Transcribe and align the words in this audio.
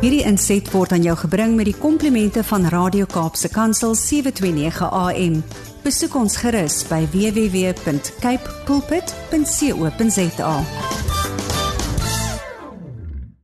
Hierdie 0.00 0.22
inset 0.24 0.64
word 0.72 0.94
aan 0.96 1.02
jou 1.04 1.12
gebring 1.26 1.58
met 1.58 1.66
die 1.68 1.76
komplimente 1.76 2.40
van 2.48 2.62
Radio 2.72 3.04
Kaapse 3.04 3.50
Kansel 3.52 3.92
729 4.00 4.86
AM. 4.96 5.34
Besoek 5.84 6.16
ons 6.16 6.38
gerus 6.40 6.78
by 6.88 7.02
www.cape 7.12 8.54
pulpit.co.za. 8.64 10.54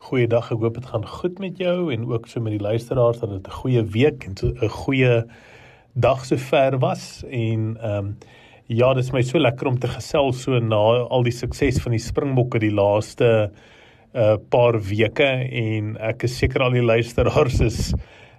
Goeiedag, 0.09 0.49
ek 0.57 0.65
hoop 0.65 0.81
dit 0.81 0.89
gaan 0.95 1.05
goed 1.19 1.45
met 1.45 1.61
jou 1.61 1.93
en 1.93 2.09
ook 2.09 2.25
so 2.33 2.41
met 2.41 2.57
die 2.57 2.65
luisteraars 2.65 3.21
dat 3.21 3.37
dit 3.37 3.53
'n 3.53 3.59
goeie 3.61 3.85
week 3.85 4.25
en 4.25 4.33
'n 4.41 4.73
goeie 4.81 5.29
dag 5.93 6.25
sover 6.25 6.81
was 6.81 7.21
en 7.29 7.77
ehm 7.77 7.99
um, 7.99 8.17
ja, 8.67 8.95
dit 8.95 9.05
is 9.05 9.13
my 9.13 9.23
so 9.23 9.39
lekker 9.39 9.67
om 9.67 9.79
te 9.79 9.89
gesels 9.89 10.43
so 10.43 10.59
na 10.59 11.05
al 11.05 11.23
die 11.23 11.37
sukses 11.37 11.83
van 11.83 11.93
die 11.93 12.01
Springbokke 12.01 12.59
die 12.59 12.73
laaste 12.73 13.53
'n 13.53 13.76
uh, 14.15 14.37
paar 14.51 14.79
weke 14.81 15.27
en 15.63 15.97
ek 15.97 16.23
is 16.29 16.39
seker 16.39 16.63
al 16.63 16.77
die 16.77 16.85
luisteraars 16.85 17.61
is 17.61 17.81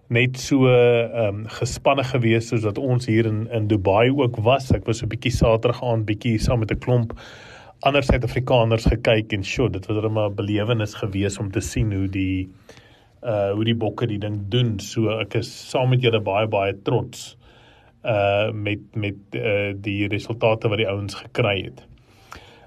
net 0.09 0.38
so 0.40 0.70
ehm 0.72 1.44
um, 1.44 1.44
gespanne 1.52 2.04
gewees 2.08 2.48
soos 2.48 2.64
wat 2.64 2.78
ons 2.80 3.09
hier 3.12 3.28
in 3.28 3.48
in 3.52 3.68
Dubai 3.68 4.09
ook 4.09 4.38
was. 4.44 4.72
Ek 4.72 4.86
was 4.88 5.04
'n 5.04 5.09
bietjie 5.12 5.32
Saterdag 5.36 5.84
aand 5.84 6.06
bietjie 6.06 6.40
saam 6.40 6.59
met 6.59 6.72
'n 6.72 6.80
klomp 6.80 7.14
ander 7.86 8.04
Suid-Afrikaners 8.04 8.88
gekyk 8.90 9.34
en 9.34 9.44
sjoe, 9.44 9.70
dit 9.70 9.86
was 9.86 10.04
'n 10.04 10.36
belewenis 10.36 10.94
gewees 10.94 11.38
om 11.38 11.52
te 11.52 11.62
sien 11.62 11.94
hoe 11.94 12.08
die 12.08 12.50
uh 13.23 13.52
hoe 13.52 13.66
die 13.66 13.76
bokke 13.76 14.08
die 14.08 14.20
ding 14.20 14.50
doen. 14.50 14.80
So 14.80 15.09
ek 15.20 15.36
is 15.36 15.70
saam 15.70 15.90
met 15.90 16.02
julle 16.02 16.22
baie 16.22 16.48
baie 16.48 16.73
trots 16.84 17.38
uh 18.06 18.52
met 18.52 18.80
met 18.95 19.16
uh 19.34 19.73
die 19.76 20.08
resultate 20.08 20.70
wat 20.70 20.78
die 20.78 20.90
ouens 20.90 21.14
gekry 21.14 21.64
het. 21.64 21.84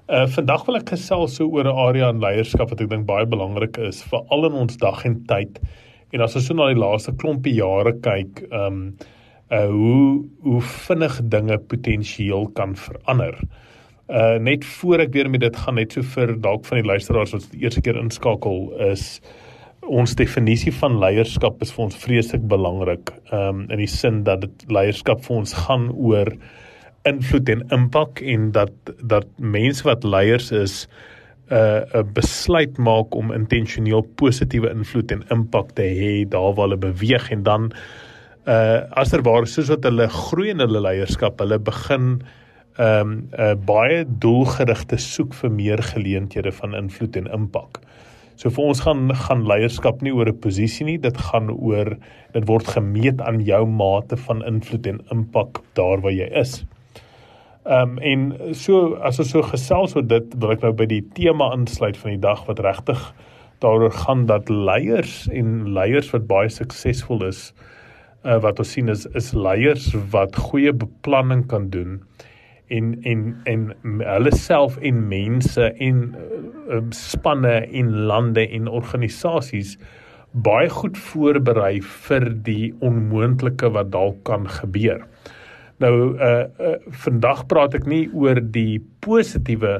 Uh 0.09 0.25
vandag 0.27 0.65
wil 0.65 0.79
ek 0.79 0.89
gesels 0.95 1.35
so 1.37 1.45
oor 1.47 1.67
'n 1.69 1.77
area 1.87 2.09
in 2.09 2.19
leierskap 2.19 2.69
wat 2.69 2.81
ek 2.81 2.89
dink 2.89 3.05
baie 3.05 3.25
belangrik 3.25 3.77
is 3.77 4.03
vir 4.03 4.21
al 4.31 4.45
in 4.45 4.53
ons 4.53 4.77
dag 4.77 5.05
en 5.05 5.23
tyd. 5.25 5.59
En 6.11 6.21
as 6.21 6.35
ons 6.35 6.45
so 6.45 6.53
na 6.53 6.67
die 6.73 6.79
laaste 6.79 7.13
klompie 7.13 7.53
jare 7.53 7.93
kyk, 7.93 8.47
um 8.51 8.97
uh 9.51 9.67
hoe 9.67 10.25
hoe 10.43 10.61
vinnig 10.61 11.19
dinge 11.29 11.57
potensieel 11.57 12.49
kan 12.55 12.75
verander. 12.75 13.37
Uh 14.09 14.37
net 14.39 14.65
voor 14.65 14.99
ek 14.99 15.13
weer 15.13 15.29
met 15.29 15.41
dit 15.41 15.55
gaan 15.55 15.75
net 15.75 15.93
so 15.93 16.01
vir 16.01 16.35
dalk 16.41 16.65
van 16.65 16.81
die 16.81 16.87
luisteraars 16.87 17.31
wat 17.31 17.51
die 17.51 17.61
eerste 17.63 17.81
keer 17.81 17.99
inskakel 17.99 18.71
is 18.91 19.21
ons 19.81 20.15
definisie 20.15 20.71
van 20.71 20.99
leierskap 20.99 21.61
is 21.61 21.71
vir 21.71 21.85
ons 21.85 21.95
vreeslik 21.95 22.47
belangrik. 22.47 23.13
Um 23.31 23.67
in 23.69 23.77
die 23.77 23.87
sin 23.87 24.23
dat 24.23 24.41
dit 24.41 24.65
leierskap 24.67 25.23
vir 25.25 25.37
ons 25.37 25.53
gaan 25.53 25.91
oor 25.91 26.33
invloed 27.03 27.49
en 27.49 27.63
impak 27.69 28.21
en 28.21 28.51
dat 28.51 28.73
dat 29.01 29.27
mense 29.37 29.83
wat 29.83 30.03
leiers 30.03 30.51
is 30.51 30.87
'n 31.49 31.53
uh, 31.53 32.01
'n 32.01 32.13
besluit 32.13 32.77
maak 32.77 33.15
om 33.15 33.31
intentioneel 33.31 34.01
positiewe 34.15 34.69
invloed 34.69 35.11
en 35.11 35.23
impak 35.29 35.71
te 35.71 35.81
hê 35.83 36.29
daar 36.29 36.53
waar 36.53 36.67
hulle 36.67 36.77
beweeg 36.77 37.31
en 37.31 37.43
dan 37.43 37.71
uh 38.47 38.81
asterwaar 38.97 39.45
soos 39.47 39.69
wat 39.69 39.83
hulle 39.83 40.07
groei 40.09 40.49
in 40.49 40.59
hulle 40.59 40.81
leierskap, 40.81 41.39
hulle 41.39 41.59
begin 41.59 42.21
ehm 42.77 43.01
um, 43.01 43.11
'n 43.11 43.41
uh, 43.41 43.55
baie 43.55 44.05
doelgerigte 44.05 44.97
soek 44.97 45.33
vir 45.33 45.51
meer 45.51 45.81
geleenthede 45.83 46.51
van 46.51 46.73
invloed 46.75 47.15
en 47.15 47.27
impak. 47.27 47.81
So 48.35 48.49
vir 48.49 48.63
ons 48.63 48.79
gaan 48.79 49.11
gaan 49.13 49.43
leierskap 49.45 50.01
nie 50.01 50.13
oor 50.13 50.29
'n 50.29 50.39
posisie 50.39 50.85
nie, 50.85 50.97
dit 50.97 51.17
gaan 51.17 51.49
oor 51.49 51.97
dit 52.33 52.47
word 52.47 52.67
gemeet 52.67 53.21
aan 53.21 53.41
jou 53.45 53.65
mate 53.65 54.17
van 54.17 54.43
invloed 54.45 54.87
en 54.87 55.01
impak 55.11 55.61
daar 55.75 56.01
waar 56.01 56.11
jy 56.13 56.29
is. 56.33 56.63
Ehm 57.63 57.89
um, 57.89 57.97
en 57.97 58.55
so 58.57 58.95
as 59.05 59.19
ons 59.19 59.29
so 59.29 59.41
gesels 59.45 59.95
oor 59.95 60.05
dit 60.07 60.33
wil 60.41 60.55
ek 60.55 60.63
nou 60.65 60.71
by 60.73 60.87
die 60.89 61.03
tema 61.13 61.51
insluit 61.53 61.97
van 61.97 62.15
die 62.15 62.23
dag 62.23 62.41
wat 62.47 62.59
regtig 62.65 63.03
daaroor 63.61 63.93
gaan 63.93 64.25
dat 64.25 64.49
leiers 64.49 65.27
en 65.29 65.69
leiers 65.75 66.09
wat 66.15 66.25
baie 66.31 66.49
suksesvol 66.49 67.21
is 67.27 67.51
uh, 68.25 68.39
wat 68.41 68.57
ons 68.63 68.71
sien 68.73 68.89
is 68.89 69.05
is 69.13 69.29
leiers 69.37 69.91
wat 70.15 70.39
goeie 70.49 70.73
beplanning 70.73 71.45
kan 71.53 71.69
doen 71.69 71.99
en 72.73 72.95
en 73.13 73.23
en 73.53 73.69
hulle 74.09 74.33
self 74.33 74.81
en 74.81 75.05
mense 75.13 75.69
en 75.87 76.03
uh, 76.17 76.81
spanne 76.89 77.55
en 77.61 77.95
lande 78.09 78.47
en 78.47 78.67
organisasies 78.81 79.77
baie 80.31 80.69
goed 80.81 80.97
voorberei 81.11 81.81
vir 82.07 82.29
die 82.45 82.73
onmoontlike 82.79 83.69
wat 83.75 83.91
dalk 83.91 84.21
kan 84.23 84.47
gebeur. 84.47 85.03
Nou 85.81 85.95
uh, 86.13 86.45
uh 86.61 86.77
vandag 87.03 87.45
praat 87.49 87.75
ek 87.79 87.87
nie 87.89 88.05
oor 88.13 88.37
die 88.53 88.81
positiewe 89.01 89.79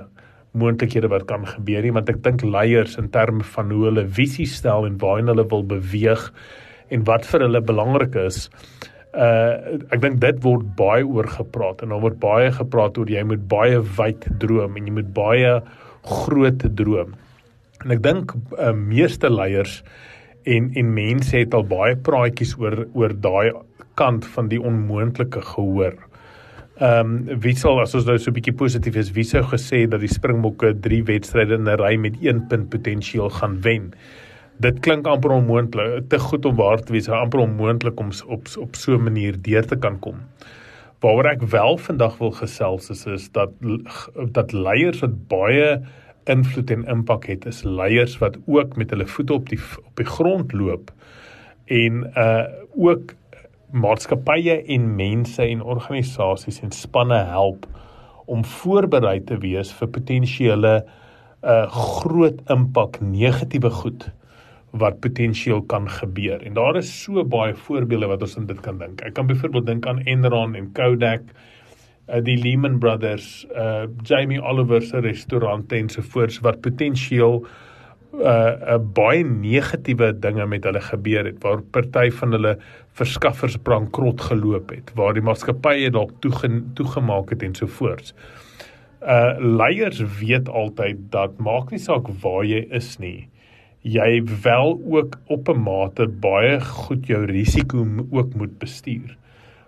moontlikhede 0.57 1.07
wat 1.11 1.27
kan 1.29 1.45
gebeur 1.47 1.85
nie, 1.85 1.93
want 1.95 2.09
ek 2.11 2.23
dink 2.25 2.43
leiers 2.43 2.97
in 2.99 3.07
terme 3.13 3.45
van 3.53 3.71
hoe 3.71 3.85
hulle 3.87 4.03
visie 4.17 4.47
stel 4.49 4.87
en 4.87 4.97
waarheen 4.99 5.31
hulle 5.31 5.45
wil 5.53 5.63
beweeg 5.67 6.25
en 6.91 7.05
wat 7.07 7.27
vir 7.29 7.45
hulle 7.45 7.61
belangrik 7.63 8.17
is. 8.19 8.47
Uh 9.11 9.77
ek 9.91 10.01
dink 10.03 10.21
dit 10.23 10.39
word 10.43 10.65
baie 10.79 11.05
oor 11.05 11.27
gepraat 11.29 11.83
en 11.83 11.93
daar 11.93 12.03
word 12.03 12.19
baie 12.23 12.51
gepraat 12.55 12.97
oor 12.99 13.11
jy 13.11 13.23
moet 13.27 13.43
baie 13.51 13.79
wyd 13.99 14.27
droom 14.43 14.79
en 14.79 14.87
jy 14.87 14.95
moet 14.99 15.11
baie 15.15 15.57
groot 16.07 16.65
droom. 16.79 17.13
En 17.83 17.93
ek 17.93 18.01
dink 18.05 18.33
uh, 18.57 18.71
meeste 18.73 19.29
leiers 19.29 19.81
en 20.49 20.71
en 20.79 20.93
mense 20.95 21.35
het 21.37 21.53
al 21.53 21.67
baie 21.69 21.97
praatjies 22.07 22.55
oor 22.59 22.85
oor 22.97 23.13
daai 23.13 23.51
kant 23.93 24.25
van 24.25 24.47
die 24.47 24.61
onmoontlike 24.61 25.41
gehoor. 25.41 25.97
Ehm 26.81 27.29
um, 27.29 27.41
wie 27.43 27.53
sal 27.55 27.79
as 27.81 27.93
ons 27.95 28.07
nou 28.07 28.17
so 28.17 28.31
'n 28.31 28.33
bietjie 28.33 28.55
positief 28.57 28.95
is, 28.95 29.11
wie 29.13 29.23
sou 29.23 29.43
gesê 29.43 29.87
dat 29.87 29.99
die 30.01 30.09
Springbokke 30.09 30.73
3 30.81 31.03
wedstryde 31.05 31.53
in 31.53 31.67
'n 31.69 31.77
ry 31.77 31.95
met 31.95 32.15
1 32.21 32.47
punt 32.47 32.69
potensiaal 32.69 33.29
gaan 33.29 33.61
wen? 33.61 33.93
Dit 34.57 34.79
klink 34.79 35.07
amper 35.07 35.31
onmoontlik, 35.31 36.09
te 36.09 36.19
goed 36.19 36.45
om 36.45 36.55
waar 36.55 36.81
te 36.81 36.93
wees, 36.93 37.09
amper 37.09 37.39
onmoontlik 37.39 37.99
om 37.99 38.09
op 38.27 38.47
op 38.57 38.75
so 38.75 38.95
'n 38.97 39.03
manier 39.03 39.41
deur 39.41 39.65
te 39.65 39.75
kan 39.75 39.99
kom. 39.99 40.15
Waaroor 40.99 41.25
ek 41.25 41.41
wel 41.41 41.77
vandag 41.77 42.17
wil 42.17 42.31
gesels 42.31 42.89
is 42.89 43.05
is 43.05 43.31
dat 43.31 43.51
dat 44.31 44.51
leiers 44.51 44.99
wat 44.99 45.27
baie 45.27 45.81
invloed 46.25 46.71
en 46.71 46.85
impak 46.85 47.25
het, 47.25 47.45
is 47.45 47.63
leiers 47.63 48.17
wat 48.17 48.37
ook 48.45 48.75
met 48.75 48.89
hulle 48.89 49.07
voete 49.07 49.33
op 49.33 49.49
die 49.49 49.59
op 49.85 49.95
die 49.95 50.05
grond 50.05 50.53
loop 50.53 50.91
en 51.65 52.11
uh 52.17 52.45
ook 52.75 53.13
maatskappye 53.71 54.57
en 54.75 54.87
mense 54.95 55.43
en 55.43 55.61
organisasies 55.61 56.61
en 56.65 56.71
spanne 56.75 57.19
help 57.31 57.67
om 58.31 58.43
voorberei 58.45 59.19
te 59.27 59.37
wees 59.41 59.71
vir 59.79 59.91
potensiële 59.97 60.73
'n 60.81 61.47
uh, 61.49 61.67
groot 62.01 62.41
impak 62.53 62.99
negatiewe 63.01 63.69
goed 63.69 64.11
wat 64.71 64.99
potensieel 65.01 65.61
kan 65.61 65.89
gebeur. 65.89 66.43
En 66.45 66.53
daar 66.53 66.77
is 66.77 67.03
so 67.03 67.23
baie 67.23 67.53
voorbeelde 67.53 68.07
wat 68.07 68.21
ons 68.21 68.37
in 68.37 68.45
dit 68.45 68.61
kan 68.61 68.77
dink. 68.77 69.01
Ek 69.01 69.13
kan 69.13 69.27
byvoorbeeld 69.27 69.65
dink 69.65 69.85
aan 69.85 69.99
Enron 70.05 70.55
en 70.55 70.71
Kodak, 70.71 71.21
uh, 72.07 72.21
die 72.23 72.37
Lehman 72.37 72.79
Brothers, 72.79 73.45
uh 73.55 73.87
Jamie 74.03 74.41
Oliver 74.41 74.81
se 74.81 74.99
restaurante 74.99 75.75
ensovoorts 75.75 76.39
wat 76.39 76.61
potensieel 76.61 77.43
uh, 77.43 77.49
uh 78.11 78.77
baie 78.95 79.23
negatiewe 79.23 80.11
dinge 80.19 80.45
met 80.45 80.65
hulle 80.67 80.81
gebeur 80.83 81.25
het 81.25 81.37
waar 81.43 81.61
party 81.71 82.09
van 82.11 82.35
hulle 82.35 82.57
verskaffers 82.99 83.55
bankrot 83.63 84.21
geloop 84.27 84.73
het 84.75 84.91
waar 84.99 85.15
die 85.15 85.23
maatskappye 85.23 85.91
dalk 85.95 86.11
toege, 86.19 86.49
toegemaak 86.75 87.31
het 87.31 87.43
en 87.43 87.55
so 87.55 87.67
voort. 87.67 88.13
Uh 89.01 89.39
leiers 89.39 90.03
weet 90.19 90.49
altyd 90.49 91.07
dat 91.13 91.39
maak 91.39 91.71
nie 91.71 91.79
saak 91.79 92.11
waar 92.21 92.43
jy 92.45 92.65
is 92.69 92.97
nie. 92.99 93.29
Jy 93.81 94.21
wel 94.43 94.77
ook 94.91 95.17
op 95.25 95.49
'n 95.49 95.63
mate 95.63 96.07
baie 96.07 96.59
goed 96.59 97.07
jou 97.07 97.25
risiko 97.25 97.87
ook 98.11 98.33
moet 98.35 98.59
bestuur. 98.59 99.17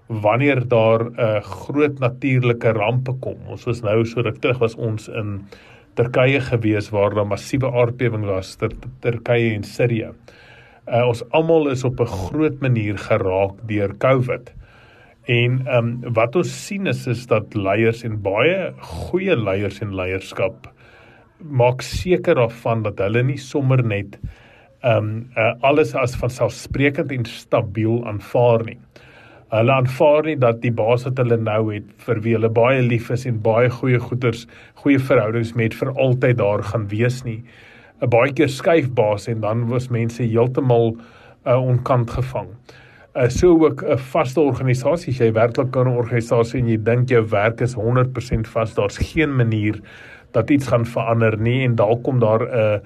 Wanneer 0.07 0.67
daar 0.67 1.09
'n 1.09 1.19
uh, 1.19 1.41
groot 1.41 1.99
natuurlike 1.99 2.71
rampe 2.71 3.13
kom. 3.19 3.37
Ons 3.47 3.63
was 3.63 3.81
nou 3.81 4.05
so 4.05 4.21
ruk 4.21 4.37
terug 4.37 4.57
was 4.57 4.75
ons 4.75 5.07
in 5.07 5.47
Turkye 5.93 6.41
gewees 6.41 6.89
waar 6.89 7.13
daar 7.15 7.27
massiewe 7.27 7.71
aardbewing 7.71 8.25
was 8.25 8.55
ter 8.55 8.73
Turkye 8.99 9.53
en 9.53 9.63
Sirië. 9.63 10.11
Uh, 10.87 11.07
ons 11.07 11.23
almal 11.31 11.69
is 11.71 11.83
op 11.83 11.99
'n 11.99 12.05
groot 12.05 12.61
manier 12.61 12.97
geraak 12.97 13.55
deur 13.67 13.97
COVID. 13.97 14.53
En 15.25 15.61
ehm 15.67 16.03
um, 16.03 16.13
wat 16.13 16.35
ons 16.35 16.65
sien 16.65 16.87
is 16.87 17.07
is 17.07 17.27
dat 17.27 17.55
leiers 17.55 18.03
en 18.03 18.21
baie 18.21 18.73
goeie 18.79 19.35
leiers 19.35 19.79
en 19.81 19.95
leierskap 19.95 20.73
maak 21.43 21.81
seker 21.81 22.35
daarvan 22.39 22.83
dat 22.83 23.01
hulle 23.03 23.23
nie 23.23 23.39
sommer 23.39 23.83
net 23.83 24.17
ehm 24.83 24.97
um, 24.97 25.11
uh, 25.37 25.53
alles 25.63 25.93
as 25.95 26.15
vanselfsprekend 26.19 27.11
en 27.11 27.25
stabiel 27.25 28.01
aanvaar 28.07 28.65
nie. 28.67 28.79
Hulle 29.53 29.69
aanvaar 29.69 30.25
nie 30.25 30.37
dat 30.41 30.63
die 30.63 30.71
baas 30.73 31.03
wat 31.05 31.19
hulle 31.21 31.37
nou 31.37 31.67
het 31.69 31.89
vir 32.07 32.19
wie 32.25 32.31
hulle 32.33 32.49
baie 32.49 32.79
lief 32.81 33.11
is 33.13 33.27
en 33.29 33.35
baie 33.45 33.69
goeie 33.69 33.99
goeders, 34.01 34.47
goeie 34.81 34.97
verhoudings 34.97 35.51
met 35.59 35.75
vir 35.77 35.91
altyd 35.93 36.39
daar 36.39 36.63
gaan 36.71 36.87
wees 36.89 37.21
nie. 37.27 37.43
'n 38.01 38.09
Baie 38.09 38.33
keer 38.33 38.49
skuif 38.49 38.89
baas 38.97 39.27
en 39.27 39.41
dan 39.41 39.67
was 39.69 39.91
mense 39.93 40.23
heeltemal 40.23 40.97
uh, 41.45 41.59
onkant 41.61 42.09
gevang. 42.09 42.49
Uh, 43.15 43.29
so 43.29 43.53
ook 43.65 43.83
'n 43.83 43.97
vaste 43.97 44.41
organisasie, 44.41 45.13
as 45.13 45.19
jy 45.19 45.31
werklik 45.31 45.75
'n 45.75 45.87
organisasie 45.87 46.59
en 46.59 46.67
jy 46.67 46.77
dink 46.77 47.09
jou 47.09 47.23
werk 47.29 47.61
is 47.61 47.75
100% 47.75 48.47
vas, 48.47 48.73
daar's 48.73 48.97
geen 48.97 49.35
manier 49.35 49.79
dat 50.31 50.49
iets 50.49 50.67
gaan 50.67 50.85
verander 50.85 51.37
nie 51.37 51.63
en 51.63 51.75
dalk 51.75 52.03
kom 52.03 52.19
daar 52.19 52.41
'n 52.41 52.49
uh, 52.49 52.79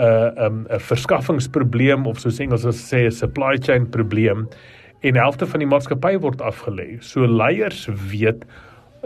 'n 0.00 0.44
um, 0.44 0.66
'n 0.70 0.80
verskaffingsprobleem 0.80 2.06
of 2.06 2.18
soos 2.18 2.40
Engels 2.40 2.64
sê 2.64 3.04
'n 3.06 3.10
supply 3.10 3.58
chain 3.58 3.90
probleem 3.90 4.48
en 5.04 5.18
helfte 5.20 5.46
van 5.46 5.60
die 5.60 5.68
maatskappy 5.68 6.16
word 6.24 6.40
afgelê. 6.44 6.94
So 7.04 7.28
leiers 7.28 7.84
weet 8.10 8.44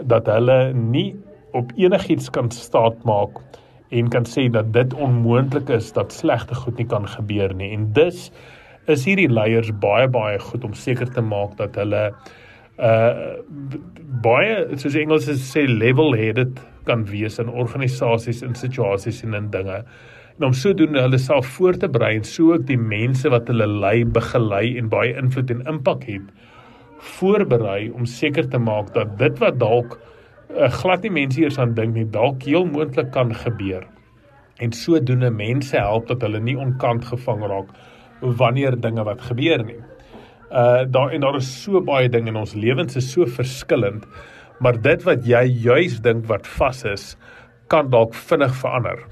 dat 0.07 0.29
hulle 0.31 0.71
nie 0.73 1.11
op 1.57 1.73
enigiets 1.75 2.29
kan 2.31 2.51
staat 2.55 3.03
maak 3.07 3.41
en 3.89 4.11
kan 4.13 4.27
sê 4.29 4.45
dat 4.53 4.71
dit 4.73 4.93
onmoontlik 4.93 5.71
is 5.73 5.91
dat 5.97 6.13
slegte 6.13 6.55
goed 6.55 6.77
nie 6.77 6.87
kan 6.87 7.07
gebeur 7.17 7.53
nie. 7.57 7.71
En 7.75 7.89
dus 7.97 8.29
is 8.89 9.05
hierdie 9.05 9.29
leiers 9.29 9.71
baie 9.81 10.07
baie 10.07 10.39
goed 10.39 10.63
om 10.63 10.73
seker 10.77 11.09
te 11.13 11.21
maak 11.25 11.57
dat 11.59 11.75
hulle 11.79 12.09
uh 12.79 13.35
baie 14.23 14.77
soos 14.79 14.95
Engels 14.95 15.27
sê 15.43 15.65
level-headed 15.67 16.61
kan 16.87 17.03
wees 17.11 17.37
in 17.39 17.51
organisasies 17.51 18.41
en 18.45 18.55
situasies 18.55 19.21
en 19.27 19.35
in 19.37 19.49
dinge. 19.51 19.83
En 20.39 20.45
om 20.45 20.53
sodoende 20.55 21.01
hulle 21.03 21.17
self 21.19 21.47
voor 21.57 21.75
te 21.75 21.89
berei 21.91 22.13
en 22.15 22.23
so 22.23 22.53
ook 22.55 22.61
die 22.69 22.79
mense 22.79 23.27
wat 23.27 23.49
hulle 23.51 23.65
lei, 23.67 24.05
begelei 24.07 24.77
en 24.79 24.87
baie 24.87 25.11
invloed 25.19 25.51
en 25.51 25.65
impak 25.67 26.05
het, 26.07 26.29
voorberei 27.17 27.89
om 27.91 28.07
seker 28.07 28.47
te 28.47 28.61
maak 28.63 28.93
dat 28.95 29.17
dit 29.19 29.35
wat 29.43 29.59
dalk 29.59 29.97
uh, 29.99 30.69
glad 30.79 31.03
nie 31.03 31.11
mense 31.17 31.43
eers 31.43 31.59
aan 31.59 31.75
dink 31.75 31.91
nie, 31.97 32.07
dalk 32.07 32.47
heel 32.47 32.63
moontlik 32.71 33.11
kan 33.11 33.35
gebeur. 33.35 33.83
En 34.63 34.71
sodoende 34.71 35.27
mense 35.27 35.75
help 35.75 36.07
dat 36.07 36.23
hulle 36.23 36.39
nie 36.39 36.55
onkant 36.55 37.11
gevang 37.11 37.43
raak 37.43 37.75
wanneer 38.39 38.79
dinge 38.79 39.03
wat 39.11 39.27
gebeur 39.27 39.67
nie. 39.67 39.81
Uh 40.49 40.87
daar 40.87 41.11
en 41.11 41.27
daar 41.27 41.43
is 41.43 41.51
so 41.51 41.83
baie 41.83 42.07
dinge 42.09 42.31
in 42.31 42.39
ons 42.39 42.55
lewens 42.55 42.95
is 42.95 43.11
so 43.11 43.27
verskillend, 43.27 44.07
maar 44.63 44.79
dit 44.79 45.03
wat 45.03 45.27
jy 45.27 45.43
juis 45.67 45.99
dink 45.99 46.31
wat 46.31 46.47
vas 46.57 46.85
is, 46.87 47.17
kan 47.67 47.91
dalk 47.91 48.15
vinnig 48.15 48.55
verander. 48.63 49.03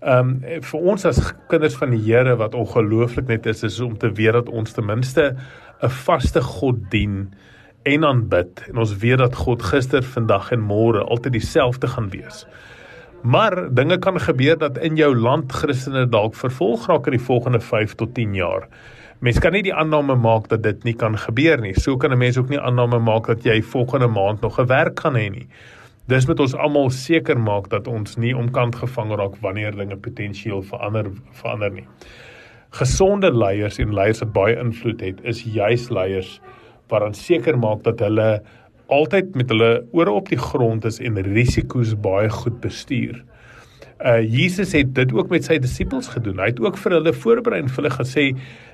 Um 0.00 0.38
vir 0.40 0.80
ons 0.80 1.04
as 1.04 1.18
kinders 1.52 1.74
van 1.76 1.90
die 1.92 2.00
Here 2.00 2.32
wat 2.40 2.54
ongelooflik 2.56 3.28
net 3.28 3.46
is, 3.46 3.62
is 3.62 3.80
om 3.84 3.98
te 4.00 4.08
weet 4.16 4.32
dat 4.32 4.48
ons 4.48 4.72
ten 4.72 4.86
minste 4.86 5.36
'n 5.82 5.88
vaste 5.88 6.40
God 6.40 6.90
dien 6.90 7.34
en 7.84 8.04
aanbid 8.04 8.64
en 8.68 8.78
ons 8.78 8.96
weet 8.96 9.18
dat 9.18 9.34
God 9.36 9.62
gister, 9.62 10.02
vandag 10.02 10.52
en 10.52 10.60
môre 10.60 11.04
altyd 11.04 11.32
dieselfde 11.32 11.86
gaan 11.86 12.10
wees. 12.10 12.46
Maar 13.22 13.74
dinge 13.74 13.98
kan 13.98 14.20
gebeur 14.20 14.56
dat 14.58 14.78
in 14.78 14.96
jou 14.96 15.14
land 15.16 15.52
Christene 15.52 16.06
dalk 16.08 16.34
vervolg 16.34 16.86
raak 16.88 17.06
in 17.06 17.18
die 17.18 17.26
volgende 17.26 17.60
5 17.60 17.94
tot 17.94 18.14
10 18.14 18.34
jaar. 18.34 18.68
Mens 19.20 19.38
kan 19.38 19.52
nie 19.52 19.62
die 19.62 19.74
aanname 19.74 20.16
maak 20.16 20.48
dat 20.48 20.62
dit 20.62 20.84
nie 20.84 20.94
kan 20.94 21.18
gebeur 21.18 21.60
nie. 21.60 21.74
So 21.74 21.96
kan 21.96 22.12
'n 22.12 22.18
mens 22.18 22.38
ook 22.38 22.48
nie 22.48 22.60
aanname 22.60 22.98
maak 22.98 23.26
dat 23.26 23.44
jy 23.44 23.62
volgende 23.62 24.08
maand 24.08 24.40
nog 24.40 24.58
'n 24.58 24.66
werk 24.66 25.00
gaan 25.00 25.14
hê 25.14 25.30
nie. 25.30 25.48
Dis 26.10 26.26
moet 26.26 26.40
ons 26.42 26.54
almal 26.58 26.88
seker 26.90 27.38
maak 27.38 27.68
dat 27.70 27.86
ons 27.86 28.16
nie 28.18 28.32
omkant 28.34 28.74
gevang 28.80 29.12
raak 29.14 29.36
wanneer 29.44 29.76
dinge 29.78 29.94
potensieel 29.94 30.64
verander 30.66 31.12
verander 31.38 31.70
nie. 31.70 31.86
Gesonde 32.74 33.30
leiers 33.30 33.78
en 33.82 33.94
leiers 33.94 34.22
wat 34.24 34.32
baie 34.34 34.56
invloed 34.58 35.04
het, 35.06 35.20
is 35.22 35.44
juis 35.46 35.86
leiers 35.94 36.40
wat 36.90 37.04
dan 37.06 37.14
seker 37.14 37.58
maak 37.58 37.84
dat 37.86 38.02
hulle 38.02 38.40
altyd 38.90 39.38
met 39.38 39.54
hulle 39.54 39.70
ore 39.94 40.18
op 40.18 40.34
die 40.34 40.40
grond 40.40 40.88
is 40.88 40.98
en 40.98 41.20
risiko's 41.30 41.94
baie 41.94 42.30
goed 42.40 42.58
bestuur. 42.64 43.22
Uh 44.02 44.18
Jesus 44.24 44.74
het 44.74 44.94
dit 44.96 45.12
ook 45.14 45.30
met 45.30 45.46
sy 45.46 45.60
disippels 45.62 46.10
gedoen. 46.10 46.40
Hy 46.42 46.50
het 46.50 46.62
ook 46.62 46.78
vir 46.80 46.98
hulle 46.98 47.14
voorberei 47.14 47.62
en 47.62 47.70
vir 47.70 47.84
hulle 47.84 47.98
gesê 48.00 48.30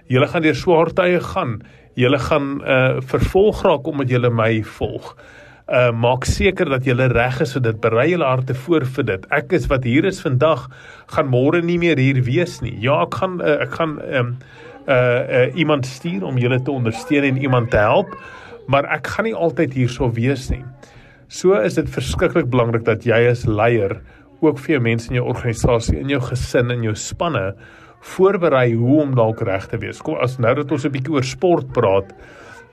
julle 0.08 0.32
gaan 0.32 0.44
deur 0.46 0.56
swaar 0.56 0.96
tye 0.96 1.20
gaan. 1.20 1.58
Julle 2.00 2.20
gaan 2.30 2.54
uh 2.64 3.02
vervolg 3.12 3.66
raak 3.66 3.92
omdat 3.92 4.14
julle 4.14 4.32
my 4.32 4.54
volg. 4.78 5.18
Uh 5.66 5.90
maak 5.90 6.24
seker 6.24 6.68
dat 6.70 6.84
julle 6.86 7.08
reg 7.10 7.40
is 7.40 7.52
vir 7.52 7.62
dit. 7.62 7.80
Berei 7.80 8.10
julle 8.10 8.24
harte 8.24 8.54
voor 8.54 8.84
vir 8.86 9.04
dit. 9.04 9.26
Ek 9.34 9.52
is 9.52 9.66
wat 9.66 9.84
hier 9.84 10.04
is 10.04 10.20
vandag, 10.22 10.68
gaan 11.10 11.26
môre 11.26 11.62
nie 11.62 11.78
meer 11.78 11.98
hier 11.98 12.22
wees 12.22 12.60
nie. 12.62 12.76
Ja, 12.80 13.02
ek 13.02 13.18
gaan 13.18 13.40
uh, 13.42 13.62
ek 13.66 13.74
gaan 13.74 13.98
um 14.20 14.36
uh, 14.86 14.94
uh 14.94 15.46
iemand 15.58 15.86
stuur 15.86 16.22
om 16.22 16.38
julle 16.38 16.62
te 16.62 16.70
ondersteun 16.70 17.24
en 17.24 17.42
iemand 17.42 17.70
te 17.70 17.82
help 17.82 18.14
maar 18.70 18.86
ek 18.94 19.08
gaan 19.14 19.28
nie 19.28 19.34
altyd 19.34 19.74
hierso 19.78 20.10
wees 20.14 20.48
nie. 20.50 20.62
So 21.32 21.58
is 21.58 21.78
dit 21.78 21.88
verskriklik 21.90 22.50
belangrik 22.50 22.86
dat 22.86 23.06
jy 23.06 23.18
as 23.30 23.46
leier 23.48 23.98
ook 24.44 24.60
vir 24.62 24.76
jou 24.76 24.82
mense 24.84 25.10
in 25.10 25.18
jou 25.18 25.26
organisasie, 25.30 25.98
in 26.02 26.12
jou 26.12 26.20
gesin 26.22 26.70
en 26.74 26.84
jou 26.86 26.94
spanne 26.98 27.48
voorberei 28.14 28.68
hoe 28.76 29.00
om 29.02 29.14
dalk 29.18 29.40
reg 29.46 29.66
te 29.70 29.80
wees. 29.82 30.02
Kom 30.04 30.20
as 30.22 30.36
nou 30.42 30.54
dat 30.54 30.70
ons 30.72 30.84
'n 30.86 30.92
bietjie 30.92 31.14
oor 31.14 31.24
sport 31.24 31.72
praat, 31.72 32.12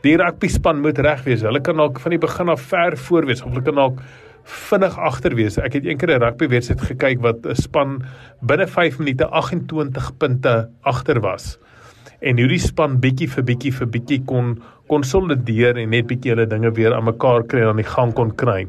die 0.04 0.18
rugby 0.20 0.50
span 0.52 0.82
moet 0.84 1.00
reg 1.00 1.24
wees. 1.24 1.42
Hulle 1.42 1.62
kan 1.64 1.80
dalk 1.80 2.00
van 2.04 2.12
die 2.16 2.22
begin 2.22 2.50
af 2.50 2.62
ver 2.62 2.98
voor 2.98 3.26
wees 3.30 3.42
of 3.42 3.54
hulle 3.54 3.64
kan 3.64 3.80
dalk 3.80 4.02
vinnig 4.44 4.98
agter 5.00 5.36
wees. 5.40 5.58
Ek 5.58 5.74
het 5.74 5.86
eendag 5.86 6.10
'n 6.18 6.24
rugby 6.24 6.48
wedstryd 6.48 6.82
gekyk 6.82 7.22
wat 7.22 7.46
'n 7.46 7.56
span 7.56 8.04
binne 8.42 8.68
5 8.68 9.00
minute 9.00 9.26
28 9.26 10.18
punte 10.18 10.70
agter 10.84 11.22
was 11.22 11.58
en 12.24 12.40
hierdie 12.40 12.62
span 12.62 13.00
bietjie 13.04 13.28
vir 13.28 13.44
bietjie 13.44 13.72
vir 13.76 13.90
bietjie 13.98 14.20
kon 14.30 14.56
konsolideer 14.92 15.80
en 15.80 15.92
net 15.94 16.08
bietjie 16.08 16.34
hulle 16.34 16.46
dinge 16.50 16.72
weer 16.78 16.96
aan 16.96 17.08
mekaar 17.08 17.44
kry 17.50 17.64
en 17.64 17.74
aan 17.74 17.82
die 17.82 17.88
gang 17.88 18.14
kon 18.16 18.32
kry. 18.40 18.64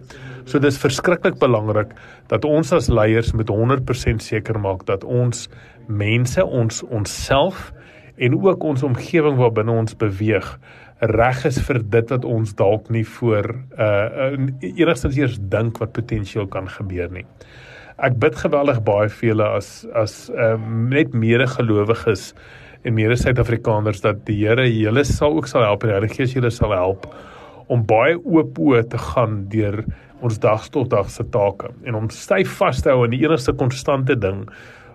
So 0.50 0.60
dis 0.62 0.78
verskriklik 0.80 1.38
belangrik 1.42 1.94
dat 2.30 2.44
ons 2.48 2.72
as 2.76 2.90
leiers 2.90 3.32
met 3.34 3.50
100% 3.50 4.22
seker 4.22 4.58
maak 4.58 4.84
dat 4.90 5.04
ons 5.04 5.48
mense, 5.88 6.44
ons 6.44 6.82
onsself 6.90 7.70
en 8.16 8.36
ook 8.38 8.64
ons 8.64 8.82
omgewing 8.86 9.36
waarbinne 9.40 9.74
ons 9.74 9.96
beweeg 9.98 10.48
reg 11.10 11.44
is 11.44 11.58
vir 11.66 11.80
dit 11.90 12.10
wat 12.14 12.24
ons 12.24 12.54
dalk 12.56 12.90
nie 12.94 13.04
voor 13.16 13.50
uh, 13.78 13.86
uh 13.86 14.48
enigstens 14.62 15.18
eers 15.18 15.38
dink 15.52 15.80
wat 15.82 15.92
potensieel 15.96 16.46
kan 16.46 16.68
gebeur 16.70 17.10
nie. 17.12 17.26
Ek 17.98 18.16
bid 18.18 18.36
geweldig 18.38 18.80
baie 18.86 19.10
vir 19.10 19.28
julle 19.32 19.48
as 19.58 19.86
as 19.94 20.30
uh, 20.30 20.54
net 20.90 21.14
medegelowiges 21.14 22.32
en 22.84 22.94
meer 22.94 23.14
Suid-Afrikaners 23.16 24.02
dat 24.04 24.24
die 24.28 24.38
Here 24.42 24.66
julle 24.68 25.04
sal 25.08 25.36
ook 25.38 25.48
sal 25.50 25.66
help 25.66 25.84
en 25.84 25.92
die 25.92 25.98
Heilige 25.98 26.20
Gees 26.20 26.34
julle 26.36 26.52
sal 26.52 26.74
help 26.76 27.08
om 27.72 27.84
baie 27.88 28.16
oop 28.20 28.58
oë 28.60 28.84
te 28.92 29.00
gaan 29.00 29.44
deur 29.52 29.82
ons 30.24 30.38
dag 30.40 30.66
tot 30.72 30.90
dag 30.92 31.08
se 31.10 31.24
take 31.32 31.70
en 31.84 31.98
om 31.98 32.10
styf 32.12 32.58
vas 32.60 32.82
te 32.82 32.92
hou 32.92 33.04
aan 33.04 33.14
die 33.14 33.22
enigste 33.24 33.54
konstante 33.56 34.16
ding 34.16 34.44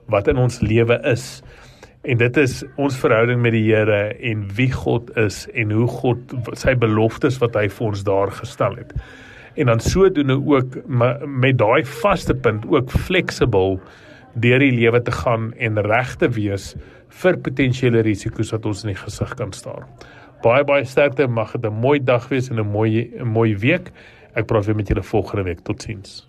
wat 0.10 0.30
in 0.32 0.40
ons 0.42 0.62
lewe 0.66 0.98
is. 1.06 1.42
En 2.02 2.18
dit 2.18 2.38
is 2.38 2.62
ons 2.80 2.96
verhouding 2.96 3.42
met 3.44 3.52
die 3.52 3.66
Here 3.66 4.14
en 4.24 4.46
wie 4.56 4.70
God 4.72 5.10
is 5.20 5.44
en 5.52 5.74
hoe 5.76 5.88
God 6.00 6.36
sy 6.56 6.72
beloftes 6.80 7.40
wat 7.42 7.58
hy 7.60 7.66
vir 7.68 7.88
ons 7.90 8.06
daar 8.08 8.32
gestel 8.32 8.78
het. 8.80 8.94
En 9.60 9.68
dan 9.68 9.84
sodoende 9.84 10.38
ook 10.40 10.78
met 10.88 11.58
daai 11.60 11.84
vaste 11.84 12.34
punt 12.34 12.64
ook 12.72 12.92
flexible 12.92 13.82
deur 14.40 14.64
die 14.64 14.72
lewe 14.72 15.02
te 15.04 15.12
gaan 15.12 15.52
en 15.60 15.82
reg 15.84 16.16
te 16.22 16.30
wees 16.32 16.72
vir 17.20 17.42
potensiële 17.44 18.06
risiko's 18.08 18.54
wat 18.56 18.70
ons 18.70 18.86
in 18.86 18.94
die 18.94 19.02
gesig 19.02 19.36
kan 19.36 19.52
staar. 19.52 19.84
Baie 20.40 20.64
baie 20.64 20.88
sterkte, 20.88 21.28
mag 21.28 21.52
dit 21.52 21.66
'n 21.66 21.82
mooi 21.84 22.00
dag 22.00 22.30
wees 22.30 22.50
en 22.50 22.60
'n 22.60 22.72
mooi 22.72 23.12
'n 23.20 23.28
mooi 23.28 23.58
week. 23.58 23.92
Ek 24.36 24.48
praat 24.48 24.66
weer 24.66 24.76
met 24.76 24.88
julle 24.88 25.04
volgende 25.04 25.44
week. 25.44 25.60
Totsiens. 25.60 26.29